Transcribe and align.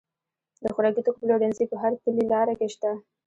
د 0.63 0.65
خوراکي 0.75 1.01
توکو 1.05 1.19
پلورنځي 1.21 1.65
په 1.71 1.75
هر 1.81 1.93
پلې 2.03 2.23
لار 2.31 2.47
کې 2.59 2.67
شته. 2.73 2.91